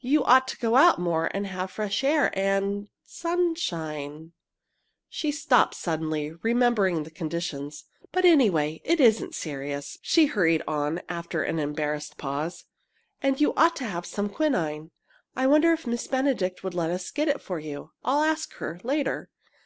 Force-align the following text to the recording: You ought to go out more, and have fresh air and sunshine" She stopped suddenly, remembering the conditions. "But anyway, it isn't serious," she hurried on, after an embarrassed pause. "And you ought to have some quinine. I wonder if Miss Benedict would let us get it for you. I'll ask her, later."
You 0.00 0.24
ought 0.24 0.48
to 0.48 0.56
go 0.58 0.76
out 0.76 0.98
more, 0.98 1.30
and 1.34 1.46
have 1.46 1.70
fresh 1.70 2.02
air 2.02 2.30
and 2.32 2.88
sunshine" 3.04 4.32
She 5.10 5.30
stopped 5.30 5.74
suddenly, 5.74 6.32
remembering 6.40 7.02
the 7.02 7.10
conditions. 7.10 7.84
"But 8.10 8.24
anyway, 8.24 8.80
it 8.84 9.00
isn't 9.00 9.34
serious," 9.34 9.98
she 10.00 10.24
hurried 10.24 10.62
on, 10.66 11.02
after 11.10 11.42
an 11.42 11.58
embarrassed 11.58 12.16
pause. 12.16 12.64
"And 13.20 13.38
you 13.38 13.52
ought 13.52 13.76
to 13.76 13.84
have 13.84 14.06
some 14.06 14.30
quinine. 14.30 14.92
I 15.36 15.46
wonder 15.46 15.70
if 15.74 15.86
Miss 15.86 16.06
Benedict 16.06 16.64
would 16.64 16.72
let 16.74 16.88
us 16.90 17.10
get 17.10 17.28
it 17.28 17.42
for 17.42 17.58
you. 17.58 17.90
I'll 18.02 18.22
ask 18.22 18.54
her, 18.54 18.80
later." 18.82 19.28